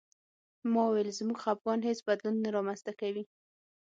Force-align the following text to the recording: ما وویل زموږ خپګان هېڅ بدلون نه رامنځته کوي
ما 0.71 0.81
وویل 0.85 1.09
زموږ 1.19 1.37
خپګان 1.43 1.79
هېڅ 1.89 1.99
بدلون 2.07 2.35
نه 2.43 2.49
رامنځته 2.55 2.91
کوي 2.99 3.23